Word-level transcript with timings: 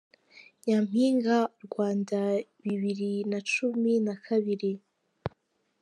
Nyaminga 0.65 1.37
Rwanda 1.65 2.19
Bibiri 2.63 3.11
Nacumi 3.29 3.93
Nakabiri 4.05 4.71